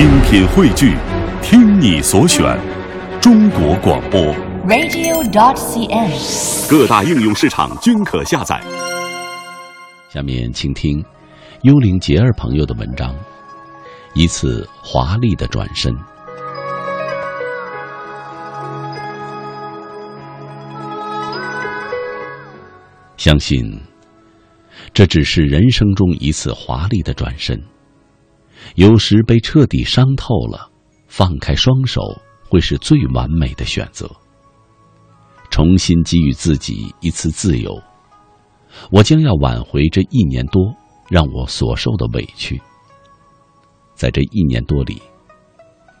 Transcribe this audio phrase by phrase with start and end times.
[0.00, 0.96] 精品汇聚，
[1.42, 2.58] 听你所选，
[3.20, 4.18] 中国广播。
[4.66, 6.70] radio.dot.cn，。
[6.70, 8.58] 各大应用市场均可下载。
[10.08, 11.04] 下面请听
[11.64, 13.14] 幽灵杰儿朋友的文章：
[14.14, 15.94] 一次华丽的转身。
[23.18, 23.78] 相信，
[24.94, 27.62] 这只是人生中一次华丽的转身。
[28.74, 30.70] 有时被彻底伤透了，
[31.06, 32.00] 放开双手
[32.48, 34.10] 会是最完美的选择。
[35.50, 37.82] 重新给予自己一次自由，
[38.90, 40.62] 我将要挽回这一年多
[41.08, 42.60] 让我所受的委屈。
[43.94, 45.02] 在这一年多里，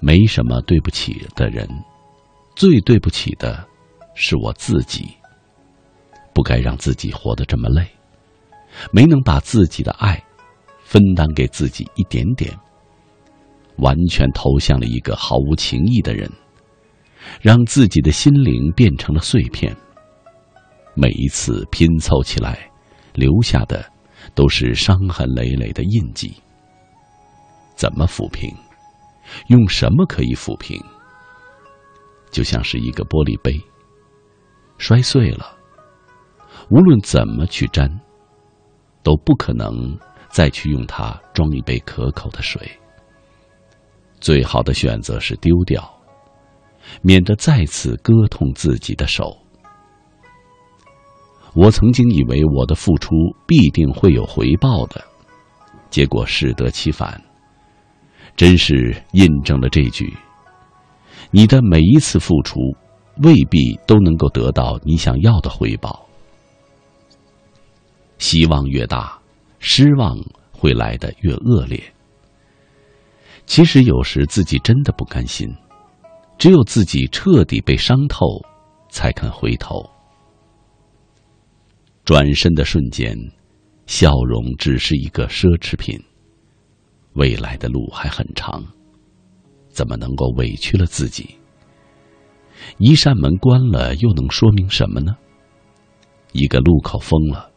[0.00, 1.68] 没什么对不起的人，
[2.56, 3.66] 最对不起的
[4.14, 5.08] 是我自己。
[6.34, 7.88] 不该让自己活得这么累，
[8.92, 10.22] 没能把自己的爱
[10.86, 12.56] 分担给自己一点点，
[13.78, 16.30] 完全投向了一个毫无情义的人，
[17.42, 19.76] 让自己的心灵变成了碎片。
[20.94, 22.70] 每一次拼凑起来，
[23.14, 23.84] 留下的
[24.32, 26.32] 都是伤痕累累的印记。
[27.74, 28.48] 怎么抚平？
[29.48, 30.80] 用什么可以抚平？
[32.30, 33.60] 就像是一个玻璃杯，
[34.78, 35.56] 摔碎了。
[36.70, 37.90] 无论怎么去粘，
[39.02, 39.98] 都不可能
[40.36, 42.70] 再去用它装一杯可口的水。
[44.20, 45.82] 最好的选择是丢掉，
[47.00, 49.34] 免得再次割痛自己的手。
[51.54, 55.02] 我曾经以为我的付出必定会有回报的，
[55.88, 57.18] 结果适得其反。
[58.36, 60.14] 真是印证了这句：
[61.30, 62.60] 你的每一次付出，
[63.22, 66.06] 未必都能够得到你想要的回报。
[68.18, 69.18] 希望越大，
[69.68, 70.16] 失望
[70.52, 71.82] 会来得越恶劣。
[73.46, 75.52] 其实有时自己真的不甘心，
[76.38, 78.40] 只有自己彻底被伤透，
[78.90, 79.84] 才肯回头。
[82.04, 83.18] 转身的瞬间，
[83.86, 86.00] 笑容只是一个奢侈品。
[87.14, 88.64] 未来的路还很长，
[89.68, 91.36] 怎么能够委屈了自己？
[92.78, 95.16] 一扇门关了，又能说明什么呢？
[96.30, 97.50] 一个路口封了。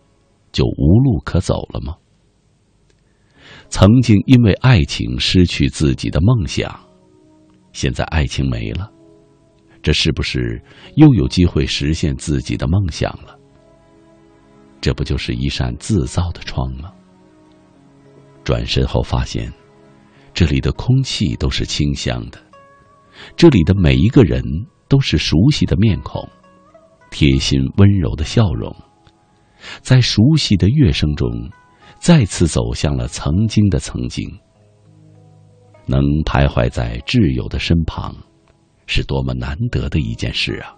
[0.52, 1.96] 就无路可走了吗？
[3.70, 6.80] 曾经因为爱情失去自己的梦想，
[7.72, 8.92] 现在爱情没了，
[9.84, 10.62] 这是不是
[10.96, 13.38] 又有机会实现自己的梦想了？
[14.82, 16.92] 这不就是一扇自造的窗吗？
[18.44, 19.52] 转身后发现，
[20.34, 22.42] 这里的空气都是清香的，
[23.36, 24.42] 这里的每一个人
[24.88, 26.28] 都是熟悉的面孔，
[27.12, 28.76] 贴心温柔的笑容。
[29.82, 31.30] 在熟悉的乐声中，
[32.00, 34.30] 再次走向了曾经的曾经。
[35.86, 38.16] 能徘徊在挚友的身旁，
[38.86, 40.76] 是多么难得的一件事啊！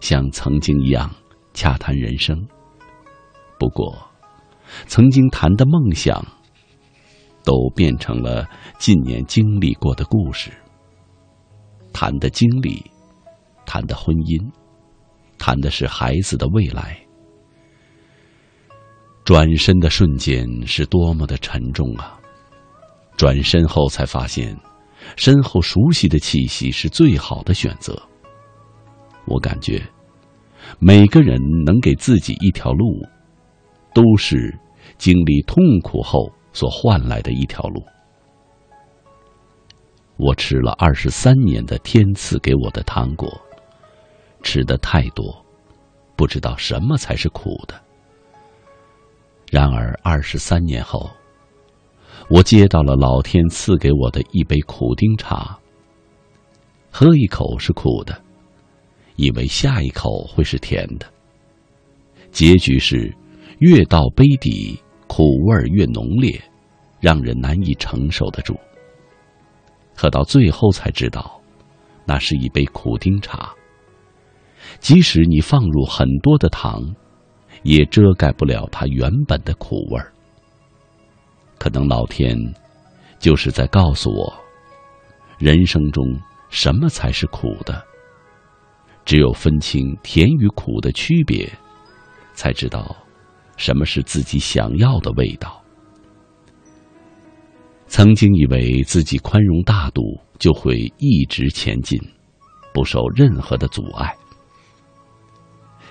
[0.00, 1.10] 像曾经一样
[1.54, 2.46] 洽谈人生。
[3.58, 3.96] 不过，
[4.86, 6.26] 曾经谈的梦想，
[7.42, 8.46] 都变成了
[8.78, 10.50] 近年经历过的故事。
[11.92, 12.84] 谈的经历，
[13.64, 14.50] 谈的婚姻，
[15.38, 17.03] 谈的是孩子的未来。
[19.24, 22.20] 转身的瞬间是多么的沉重啊！
[23.16, 24.54] 转身后才发现，
[25.16, 27.96] 身后熟悉的气息是最好的选择。
[29.24, 29.82] 我感觉，
[30.78, 33.02] 每个人能给自己一条路，
[33.94, 34.54] 都是
[34.98, 37.82] 经历痛苦后所换来的一条路。
[40.18, 43.40] 我吃了二十三年的天赐给我的糖果，
[44.42, 45.42] 吃的太多，
[46.14, 47.83] 不知道什么才是苦的。
[49.54, 51.08] 然而，二十三年后，
[52.28, 55.56] 我接到了老天赐给我的一杯苦丁茶。
[56.90, 58.20] 喝一口是苦的，
[59.14, 61.06] 以为下一口会是甜的。
[62.32, 63.16] 结局是，
[63.60, 64.76] 越到杯底，
[65.06, 66.42] 苦味越浓烈，
[66.98, 68.58] 让人难以承受得住。
[69.94, 71.40] 喝到最后才知道，
[72.04, 73.54] 那是一杯苦丁茶。
[74.80, 76.92] 即使你放入很多的糖。
[77.64, 80.12] 也遮盖不了它原本的苦味儿。
[81.58, 82.36] 可能老天
[83.18, 84.32] 就是在告诉我，
[85.38, 86.04] 人生中
[86.50, 87.82] 什么才是苦的？
[89.04, 91.50] 只有分清甜与苦的区别，
[92.32, 92.96] 才知道
[93.56, 95.60] 什么是自己想要的味道。
[97.86, 100.02] 曾经以为自己宽容大度
[100.38, 102.00] 就会一直前进，
[102.72, 104.14] 不受任何的阻碍，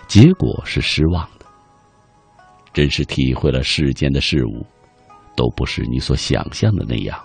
[0.07, 1.42] 结果是失望的。
[2.73, 4.65] 真是体会了世间的事物，
[5.35, 7.17] 都不是你所想象的那样。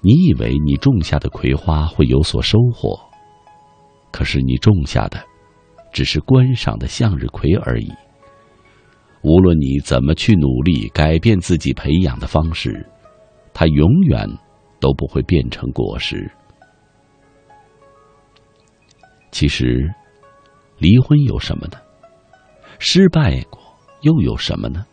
[0.00, 2.98] 你以为你种下的葵花会有所收获，
[4.10, 5.22] 可是你种下的
[5.92, 7.90] 只是观赏的向日葵而已。
[9.22, 12.86] 无论你怎么去努力改变自己培养的方式，
[13.54, 14.28] 它永远
[14.80, 16.30] 都不会变成果实。
[19.30, 19.90] 其实，
[20.78, 21.78] 离婚有什么呢？
[22.78, 23.62] 失败过
[24.04, 24.84] 又有什么呢？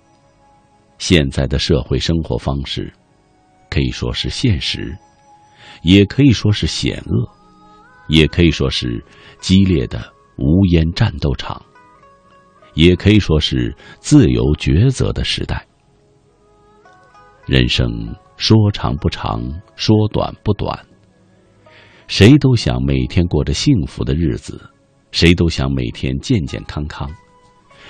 [0.97, 2.91] 现在的社会生活方式，
[3.69, 4.97] 可以说是现实，
[5.81, 7.27] 也可以说是险恶，
[8.07, 9.03] 也可以说是
[9.39, 10.01] 激烈的
[10.37, 11.61] 无烟战斗场，
[12.73, 15.65] 也可以说是自由抉择的时代。
[17.47, 19.43] 人生说长不长，
[19.75, 20.79] 说短不短。
[22.07, 24.61] 谁都想每天过着幸福的日子，
[25.11, 27.09] 谁都想每天健健康康，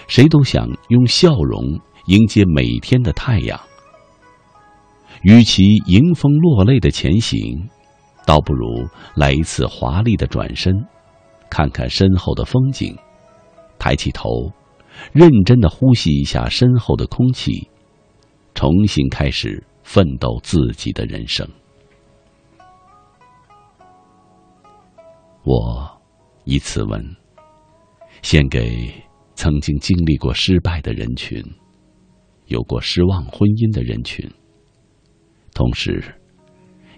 [0.08, 3.60] 谁都想用笑容迎接每天的太阳。
[5.24, 7.70] 与其迎风落泪的前行，
[8.26, 10.74] 倒不如来一次华丽的转身，
[11.50, 12.98] 看看身后的风景，
[13.78, 14.30] 抬起头，
[15.12, 17.70] 认真的呼吸一下身后的空气，
[18.56, 21.48] 重新开始奋斗自己的人生。
[25.44, 26.02] 我
[26.46, 27.04] 以此文
[28.22, 28.92] 献给
[29.42, 31.44] 曾经经历过失败的人群，
[32.46, 34.24] 有过失望婚姻的人群，
[35.52, 36.00] 同时，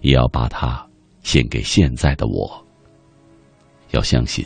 [0.02, 0.86] 也要把它
[1.22, 2.62] 献给现在的我。
[3.92, 4.44] 要相信，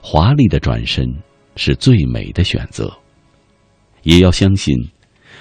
[0.00, 1.06] 华丽的转身
[1.56, 2.86] 是最美的选择；
[4.02, 4.74] 也要相信，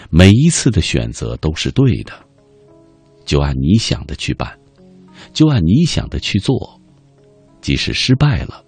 [0.10, 2.12] 每一次的选择都是对的。
[3.24, 4.60] 就按你想的去办，
[5.32, 6.78] 就按你想的去做。
[7.62, 8.66] 即使失败了，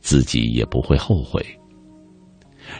[0.00, 1.44] 自己也不会后悔。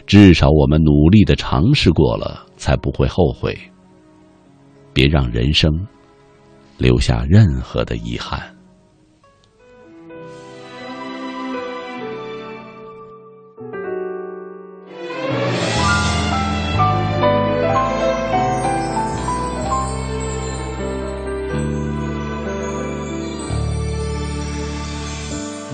[0.05, 3.57] 至少我们努力的尝试过了，才不会后悔。
[4.93, 5.69] 别让人生
[6.77, 8.41] 留下任何的遗憾。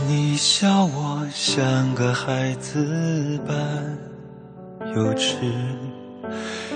[0.07, 1.06] 你笑我
[1.57, 3.57] 像个孩子般
[4.95, 5.33] 幼稚，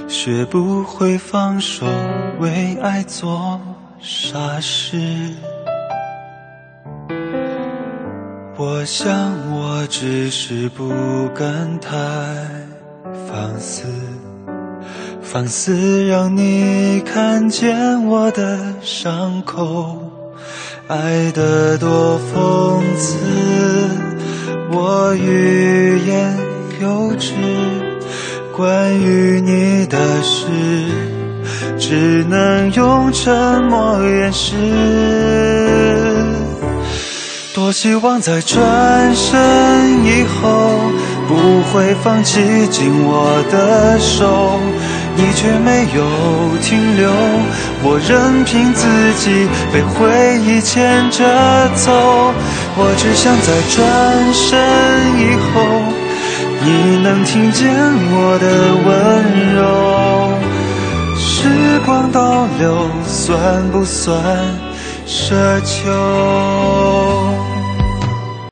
[0.07, 1.85] 学不会放手，
[2.39, 3.61] 为爱做
[3.99, 4.97] 傻事。
[8.57, 9.13] 我想
[9.51, 10.89] 我只是不
[11.35, 11.87] 敢太
[13.27, 13.83] 放肆，
[15.21, 19.95] 放肆让你看见我的伤口。
[20.87, 23.19] 爱得多讽刺，
[24.73, 26.37] 我欲言
[26.79, 27.33] 又止。
[28.55, 30.45] 关于你的事，
[31.77, 34.55] 只能用沉默掩饰。
[37.53, 40.71] 多希望在转身以后，
[41.27, 42.39] 不会放弃
[42.69, 44.57] 紧握的手。
[45.13, 46.01] 你却没有
[46.61, 47.11] 停留，
[47.83, 48.87] 我任凭自
[49.19, 52.33] 己被回忆牵着走。
[52.77, 53.77] 我只想在转
[54.33, 54.41] 身
[55.19, 55.51] 以后，
[56.63, 56.67] 你
[57.03, 57.69] 能听见
[58.13, 58.45] 我的
[58.85, 58.89] 温
[59.55, 59.59] 柔。
[61.17, 64.17] 时光倒流算不算
[65.05, 67.10] 奢求？